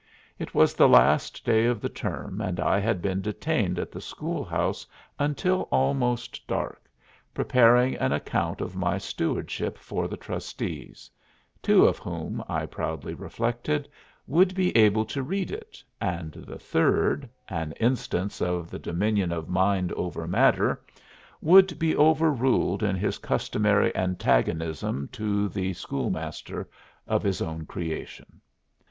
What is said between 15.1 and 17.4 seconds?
read it, and the third